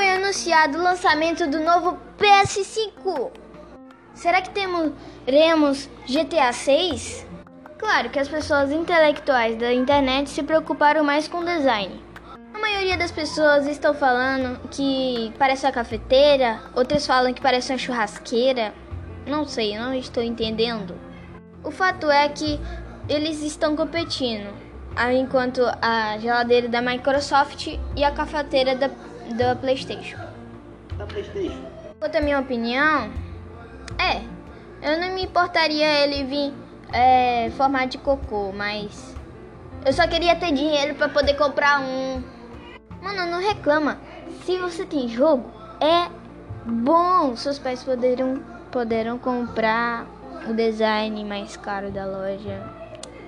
anunciado 0.00 0.78
o 0.78 0.82
lançamento 0.82 1.46
do 1.46 1.60
novo 1.60 1.98
PS5. 2.18 3.30
Será 4.14 4.40
que 4.40 4.50
teremos 4.50 5.88
GTA 6.06 6.52
6? 6.52 7.26
Claro 7.78 8.10
que 8.10 8.18
as 8.18 8.28
pessoas 8.28 8.70
intelectuais 8.70 9.56
da 9.56 9.72
internet 9.72 10.30
se 10.30 10.42
preocuparam 10.42 11.02
mais 11.02 11.26
com 11.26 11.38
o 11.38 11.44
design. 11.44 12.00
A 12.54 12.58
maioria 12.58 12.96
das 12.96 13.10
pessoas 13.10 13.66
estão 13.66 13.92
falando 13.92 14.60
que 14.70 15.32
parece 15.38 15.66
uma 15.66 15.72
cafeteira, 15.72 16.60
outras 16.76 17.06
falam 17.06 17.34
que 17.34 17.40
parece 17.40 17.72
uma 17.72 17.78
churrasqueira. 17.78 18.72
Não 19.26 19.44
sei, 19.44 19.76
não 19.76 19.92
estou 19.92 20.22
entendendo. 20.22 20.94
O 21.64 21.70
fato 21.70 22.10
é 22.10 22.28
que 22.28 22.60
eles 23.08 23.42
estão 23.42 23.74
competindo, 23.74 24.52
enquanto 25.12 25.62
a 25.80 26.18
geladeira 26.18 26.68
da 26.68 26.80
Microsoft 26.80 27.66
e 27.96 28.04
a 28.04 28.10
cafeteira 28.10 28.76
da, 28.76 28.90
da 29.36 29.56
PlayStation. 29.56 30.18
Da 30.96 31.06
PlayStation. 31.06 31.62
Quanto 31.98 32.16
à 32.16 32.20
minha 32.20 32.40
opinião, 32.40 33.10
é, 33.98 34.22
eu 34.82 35.00
não 35.00 35.14
me 35.14 35.24
importaria 35.24 36.04
ele 36.04 36.24
vir 36.24 36.54
é, 36.92 37.50
formato 37.56 37.88
de 37.88 37.98
cocô, 37.98 38.52
mas 38.52 39.14
eu 39.84 39.92
só 39.92 40.06
queria 40.06 40.36
ter 40.36 40.52
dinheiro 40.52 40.94
para 40.94 41.08
poder 41.08 41.34
comprar 41.34 41.80
um. 41.80 42.22
Mano, 43.00 43.30
não 43.30 43.40
reclama. 43.40 43.98
Se 44.44 44.58
você 44.58 44.84
tem 44.84 45.08
jogo, 45.08 45.50
é 45.80 46.10
bom. 46.64 47.34
Seus 47.36 47.58
pais 47.58 47.82
poderão, 47.82 48.42
poderão 48.70 49.18
comprar 49.18 50.06
o 50.48 50.54
design 50.54 51.24
mais 51.24 51.56
caro 51.56 51.90
da 51.90 52.04
loja. 52.04 52.62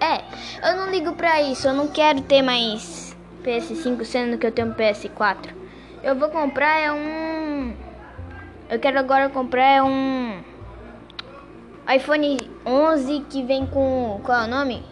É, 0.00 0.68
eu 0.68 0.76
não 0.76 0.90
ligo 0.90 1.12
pra 1.12 1.40
isso. 1.40 1.68
Eu 1.68 1.74
não 1.74 1.88
quero 1.88 2.20
ter 2.22 2.42
mais 2.42 3.16
PS5, 3.44 4.04
sendo 4.04 4.36
que 4.36 4.46
eu 4.46 4.52
tenho 4.52 4.74
PS4. 4.74 5.61
Eu 6.02 6.16
vou 6.16 6.28
comprar 6.30 6.80
é 6.80 6.90
um. 6.90 7.76
Eu 8.68 8.80
quero 8.80 8.98
agora 8.98 9.28
comprar 9.28 9.64
é 9.64 9.82
um 9.82 10.42
iPhone 11.88 12.38
11 12.66 13.20
que 13.30 13.44
vem 13.44 13.64
com. 13.66 14.20
Qual 14.24 14.42
é 14.42 14.44
o 14.44 14.48
nome? 14.48 14.82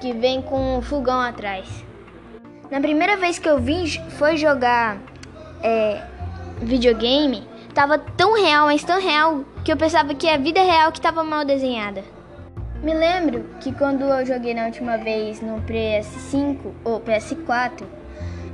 Que 0.00 0.12
vem 0.12 0.40
com 0.40 0.78
um 0.78 0.82
fogão 0.82 1.20
atrás. 1.20 1.84
Na 2.70 2.80
primeira 2.80 3.16
vez 3.16 3.40
que 3.40 3.48
eu 3.48 3.58
vim 3.58 3.88
foi 4.10 4.36
jogar 4.36 4.98
é, 5.64 6.00
videogame, 6.62 7.44
tava 7.74 7.98
tão 7.98 8.40
real, 8.40 8.66
mas 8.66 8.84
tão 8.84 9.00
real, 9.00 9.44
que 9.64 9.72
eu 9.72 9.76
pensava 9.76 10.14
que 10.14 10.28
a 10.28 10.36
vida 10.36 10.62
real 10.62 10.92
que 10.92 11.00
tava 11.00 11.24
mal 11.24 11.44
desenhada. 11.44 12.04
Me 12.84 12.94
lembro 12.94 13.46
que 13.58 13.72
quando 13.72 14.02
eu 14.02 14.24
joguei 14.24 14.54
na 14.54 14.66
última 14.66 14.96
vez 14.96 15.40
no 15.40 15.60
PS5 15.62 16.58
ou 16.84 17.00
PS4, 17.00 17.97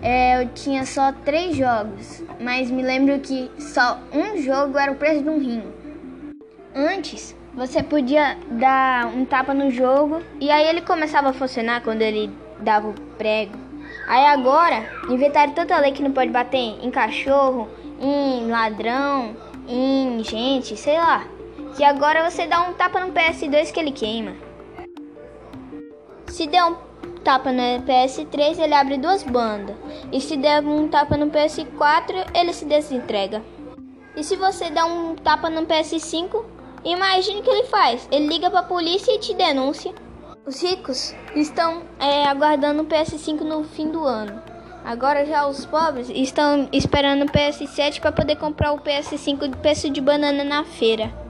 é, 0.04 0.42
eu 0.42 0.48
tinha 0.50 0.84
só 0.84 1.12
três 1.24 1.56
jogos, 1.56 2.22
mas 2.38 2.70
me 2.70 2.82
lembro 2.82 3.18
que 3.20 3.50
só 3.58 3.98
um 4.12 4.36
jogo 4.36 4.76
era 4.76 4.92
o 4.92 4.96
preço 4.96 5.22
de 5.22 5.30
um 5.30 5.38
rim. 5.38 5.62
Antes, 6.74 7.34
você 7.54 7.82
podia 7.82 8.36
dar 8.50 9.06
um 9.06 9.24
tapa 9.24 9.54
no 9.54 9.70
jogo 9.70 10.20
e 10.38 10.50
aí 10.50 10.66
ele 10.66 10.82
começava 10.82 11.30
a 11.30 11.32
funcionar 11.32 11.82
quando 11.82 12.02
ele 12.02 12.30
dava 12.60 12.88
o 12.88 12.94
prego. 13.16 13.56
Aí 14.06 14.26
agora, 14.26 14.86
inventaram 15.08 15.54
tanta 15.54 15.78
lei 15.78 15.92
que 15.92 16.02
não 16.02 16.12
pode 16.12 16.30
bater 16.30 16.58
em 16.58 16.90
cachorro, 16.90 17.66
em 17.98 18.50
ladrão, 18.50 19.34
em 19.66 20.22
gente, 20.22 20.76
sei 20.76 20.98
lá. 20.98 21.26
Que 21.76 21.82
agora 21.82 22.28
você 22.28 22.46
dá 22.46 22.60
um 22.60 22.74
tapa 22.74 23.00
no 23.00 23.10
PS2 23.10 23.72
que 23.72 23.80
ele 23.80 23.92
queima. 23.92 24.32
Se 26.26 26.46
der 26.46 26.62
um 26.64 26.76
tapa 27.24 27.50
no 27.50 27.82
PS3, 27.82 28.60
ele 28.60 28.74
abre 28.74 28.98
duas 28.98 29.22
bandas. 29.24 29.74
E 30.12 30.20
se 30.20 30.36
der 30.36 30.62
um 30.62 30.86
tapa 30.86 31.16
no 31.16 31.30
PS4, 31.30 32.26
ele 32.34 32.52
se 32.52 32.64
desentrega. 32.64 33.42
E 34.14 34.22
se 34.22 34.36
você 34.36 34.70
dá 34.70 34.84
um 34.84 35.16
tapa 35.16 35.50
no 35.50 35.66
PS5, 35.66 36.44
Imagine 36.84 37.40
o 37.40 37.42
que 37.42 37.48
ele 37.48 37.64
faz. 37.64 38.06
Ele 38.12 38.26
liga 38.26 38.50
para 38.50 38.60
a 38.60 38.64
polícia 38.64 39.10
e 39.12 39.18
te 39.18 39.32
denuncia. 39.32 39.94
Os 40.44 40.62
ricos 40.62 41.14
estão 41.34 41.82
é, 41.98 42.26
aguardando 42.26 42.82
o 42.82 42.86
PS5 42.86 43.40
no 43.40 43.64
fim 43.64 43.90
do 43.90 44.04
ano. 44.04 44.42
Agora 44.84 45.24
já 45.24 45.46
os 45.46 45.64
pobres 45.64 46.10
estão 46.10 46.68
esperando 46.70 47.22
o 47.22 47.32
PS7 47.32 48.00
para 48.00 48.12
poder 48.12 48.36
comprar 48.36 48.72
o 48.72 48.80
PS5 48.80 49.48
de 49.48 49.56
preço 49.56 49.88
de 49.88 49.98
banana 49.98 50.44
na 50.44 50.62
feira. 50.62 51.23